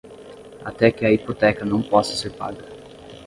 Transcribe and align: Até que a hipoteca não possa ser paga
Até 0.65 0.91
que 0.91 1.05
a 1.05 1.11
hipoteca 1.11 1.63
não 1.63 1.83
possa 1.83 2.15
ser 2.15 2.31
paga 2.31 2.65